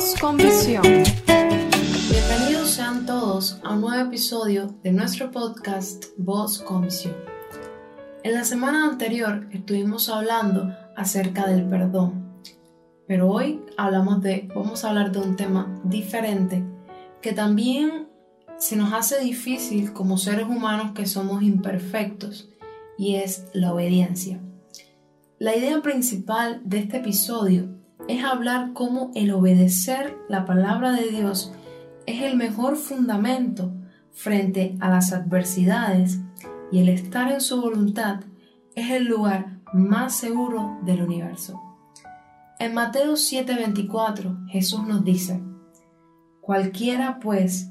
[0.00, 0.38] Voz con.
[0.38, 6.88] Bienvenidos sean todos a un nuevo episodio de nuestro podcast Voz con.
[8.22, 12.40] En la semana anterior estuvimos hablando acerca del perdón,
[13.06, 16.64] pero hoy hablamos de, vamos a hablar de un tema diferente
[17.20, 18.08] que también
[18.56, 22.48] se nos hace difícil como seres humanos que somos imperfectos
[22.96, 24.40] y es la obediencia.
[25.38, 31.52] La idea principal de este episodio es hablar cómo el obedecer la palabra de Dios
[32.06, 33.72] es el mejor fundamento
[34.12, 36.20] frente a las adversidades
[36.72, 38.20] y el estar en su voluntad
[38.74, 41.60] es el lugar más seguro del universo.
[42.58, 45.42] En Mateo 7:24 Jesús nos dice,
[46.40, 47.70] Cualquiera pues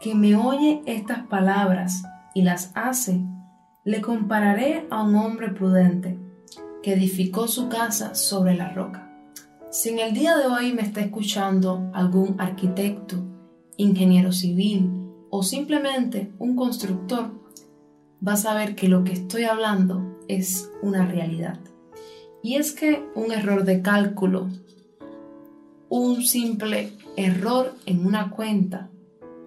[0.00, 2.02] que me oye estas palabras
[2.34, 3.20] y las hace,
[3.84, 6.18] le compararé a un hombre prudente
[6.82, 9.11] que edificó su casa sobre la roca.
[9.72, 13.16] Si en el día de hoy me está escuchando algún arquitecto,
[13.78, 14.90] ingeniero civil
[15.30, 17.30] o simplemente un constructor,
[18.26, 21.58] va a saber que lo que estoy hablando es una realidad.
[22.42, 24.50] Y es que un error de cálculo,
[25.88, 28.90] un simple error en una cuenta,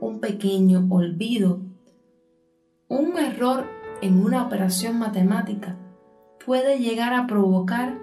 [0.00, 1.60] un pequeño olvido,
[2.88, 3.66] un error
[4.02, 5.78] en una operación matemática,
[6.44, 8.00] puede llegar a provocar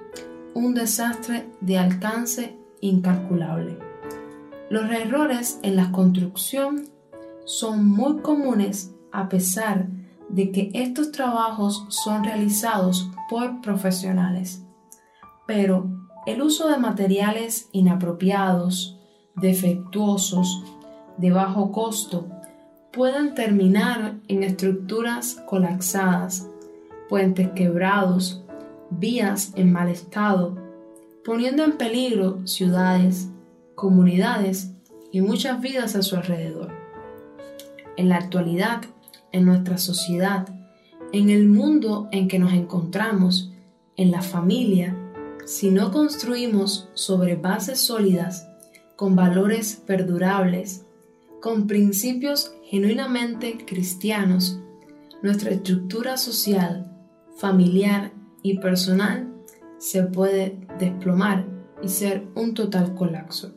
[0.56, 3.78] un desastre de alcance incalculable.
[4.72, 6.86] Los errores en la construcción
[7.46, 9.88] son muy comunes a pesar
[10.30, 14.64] de que estos trabajos son realizados por profesionales.
[15.46, 15.88] Pero
[16.26, 18.98] el uso de materiales inapropiados,
[19.36, 20.64] defectuosos,
[21.18, 22.28] de bajo costo,
[22.92, 26.50] pueden terminar en estructuras colapsadas
[27.10, 28.44] puentes quebrados,
[28.90, 30.56] vías en mal estado,
[31.24, 33.30] poniendo en peligro ciudades,
[33.76, 34.72] comunidades
[35.12, 36.72] y muchas vidas a su alrededor.
[37.98, 38.82] En la actualidad,
[39.32, 40.48] en nuestra sociedad,
[41.12, 43.52] en el mundo en que nos encontramos,
[43.98, 44.96] en la familia,
[45.46, 48.48] si no construimos sobre bases sólidas,
[48.96, 50.86] con valores perdurables,
[51.42, 54.60] con principios genuinamente cristianos,
[55.22, 56.92] nuestra estructura social
[57.38, 58.12] familiar
[58.46, 59.28] y personal
[59.80, 61.48] se puede desplomar
[61.82, 63.56] y ser un total colapso.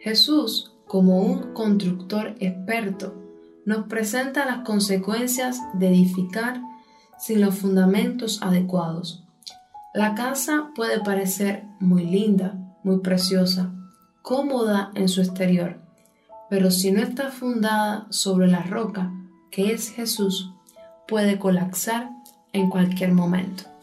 [0.00, 3.14] Jesús, como un constructor experto,
[3.64, 6.60] nos presenta las consecuencias de edificar
[7.16, 9.24] sin los fundamentos adecuados.
[9.94, 13.72] La casa puede parecer muy linda, muy preciosa,
[14.22, 15.78] cómoda en su exterior,
[16.50, 19.12] pero si no está fundada sobre la roca,
[19.52, 20.50] que es Jesús,
[21.06, 22.10] puede colapsar
[22.52, 23.75] en cualquier momento.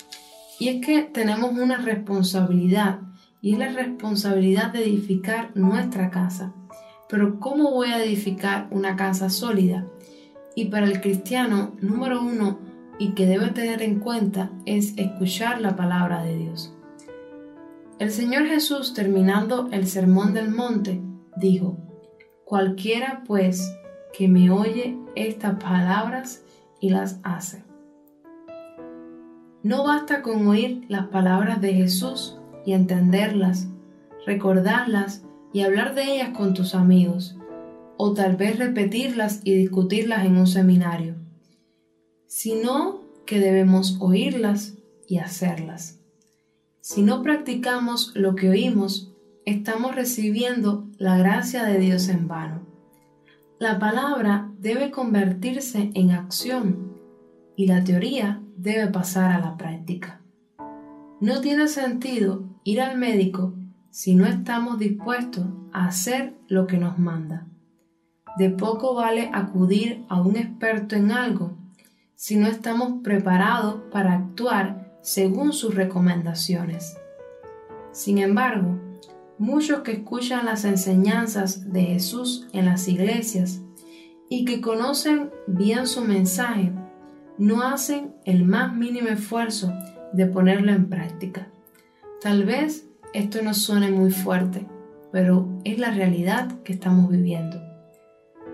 [0.63, 3.01] Y es que tenemos una responsabilidad
[3.41, 6.53] y es la responsabilidad de edificar nuestra casa.
[7.09, 9.85] Pero ¿cómo voy a edificar una casa sólida?
[10.55, 12.59] Y para el cristiano, número uno,
[12.97, 16.73] y que debe tener en cuenta, es escuchar la palabra de Dios.
[17.99, 21.01] El Señor Jesús, terminando el sermón del monte,
[21.35, 21.77] dijo,
[22.45, 23.69] Cualquiera pues
[24.17, 26.41] que me oye estas palabras
[26.79, 27.65] y las hace.
[29.63, 33.69] No basta con oír las palabras de Jesús y entenderlas,
[34.25, 37.37] recordarlas y hablar de ellas con tus amigos,
[37.95, 41.15] o tal vez repetirlas y discutirlas en un seminario,
[42.27, 44.73] sino que debemos oírlas
[45.07, 46.01] y hacerlas.
[46.81, 49.13] Si no practicamos lo que oímos,
[49.45, 52.67] estamos recibiendo la gracia de Dios en vano.
[53.59, 56.97] La palabra debe convertirse en acción
[57.55, 60.21] y la teoría debe pasar a la práctica.
[61.19, 63.53] No tiene sentido ir al médico
[63.89, 67.45] si no estamos dispuestos a hacer lo que nos manda.
[68.37, 71.57] De poco vale acudir a un experto en algo
[72.15, 76.97] si no estamos preparados para actuar según sus recomendaciones.
[77.91, 78.79] Sin embargo,
[79.37, 83.61] muchos que escuchan las enseñanzas de Jesús en las iglesias
[84.29, 86.71] y que conocen bien su mensaje
[87.37, 89.73] no hacen el más mínimo esfuerzo
[90.13, 91.47] de ponerlo en práctica.
[92.21, 94.65] Tal vez esto no suene muy fuerte,
[95.11, 97.61] pero es la realidad que estamos viviendo.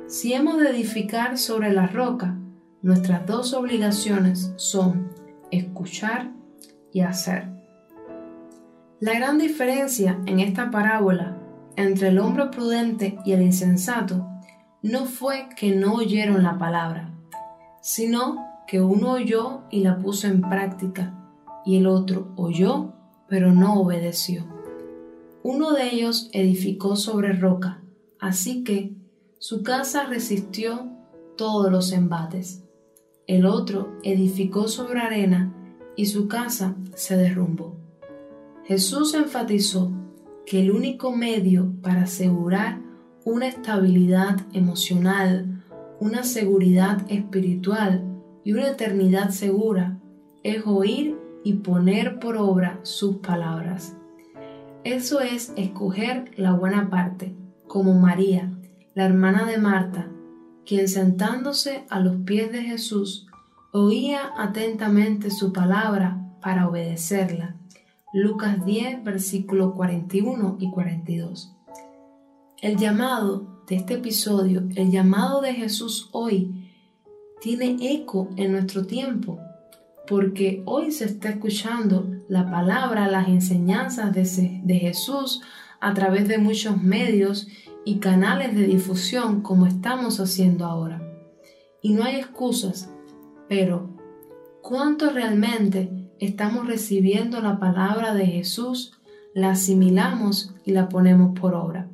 [0.08, 2.36] Si hemos de edificar sobre la roca,
[2.82, 5.12] nuestras dos obligaciones son
[5.52, 6.32] escuchar
[6.92, 7.48] y hacer.
[9.00, 11.38] La gran diferencia en esta parábola
[11.76, 14.28] entre el hombre prudente y el insensato
[14.82, 17.14] no fue que no oyeron la palabra,
[17.82, 21.16] sino que uno oyó y la puso en práctica
[21.66, 22.94] y el otro oyó
[23.28, 24.46] pero no obedeció.
[25.42, 27.82] Uno de ellos edificó sobre roca,
[28.20, 28.94] así que
[29.40, 30.88] su casa resistió
[31.36, 32.64] todos los embates.
[33.26, 35.52] El otro edificó sobre arena
[35.96, 37.76] y su casa se derrumbó.
[38.66, 39.92] Jesús enfatizó
[40.46, 42.82] que el único medio para asegurar
[43.26, 45.64] una estabilidad emocional,
[46.00, 48.09] una seguridad espiritual
[48.50, 50.00] y una eternidad segura
[50.42, 53.96] es oír y poner por obra sus palabras.
[54.84, 57.36] Eso es escoger la buena parte,
[57.68, 58.52] como María,
[58.96, 60.10] la hermana de Marta,
[60.66, 63.28] quien sentándose a los pies de Jesús
[63.72, 67.56] oía atentamente su palabra para obedecerla.
[68.14, 71.56] Lucas 10, versículos 41 y 42.
[72.64, 76.69] El llamado de este episodio, el llamado de Jesús hoy,
[77.42, 79.40] tiene eco en nuestro tiempo,
[80.08, 85.42] porque hoy se está escuchando la palabra, las enseñanzas de, de Jesús
[85.80, 87.48] a través de muchos medios
[87.86, 91.02] y canales de difusión como estamos haciendo ahora.
[91.82, 92.90] Y no hay excusas,
[93.48, 93.90] pero
[94.62, 95.90] ¿cuánto realmente
[96.20, 99.00] estamos recibiendo la palabra de Jesús,
[99.34, 101.90] la asimilamos y la ponemos por obra?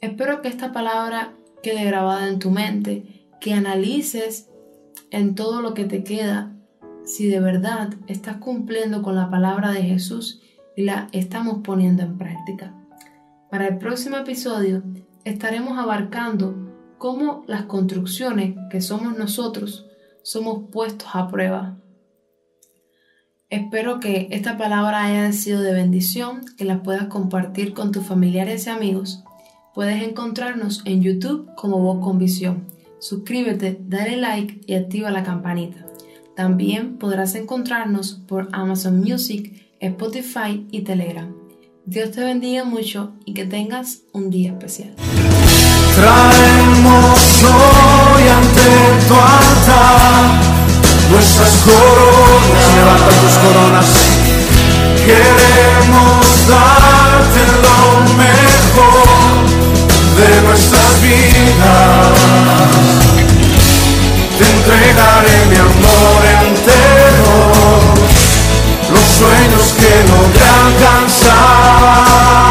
[0.00, 4.50] Espero que esta palabra quede grabada en tu mente, que analices
[5.14, 6.52] en todo lo que te queda
[7.04, 10.40] si de verdad estás cumpliendo con la palabra de Jesús
[10.76, 12.74] y la estamos poniendo en práctica.
[13.48, 14.82] Para el próximo episodio
[15.24, 16.56] estaremos abarcando
[16.98, 19.86] cómo las construcciones que somos nosotros
[20.22, 21.76] somos puestos a prueba.
[23.50, 28.66] Espero que esta palabra haya sido de bendición, que la puedas compartir con tus familiares
[28.66, 29.22] y amigos.
[29.74, 32.73] Puedes encontrarnos en YouTube como Voz con Visión.
[33.04, 35.84] Suscríbete, dale like y activa la campanita.
[36.34, 41.30] También podrás encontrarnos por Amazon Music, Spotify y Telegram.
[41.84, 44.94] Dios te bendiga mucho y que tengas un día especial.
[45.94, 50.40] Traemos hoy ante tu altar
[51.10, 53.86] nuestras coronas, levanta tus coronas.
[55.04, 56.93] Queremos darte
[65.04, 67.34] entregaré mi amor entero,
[68.90, 72.43] los sueños que logré alcanzar.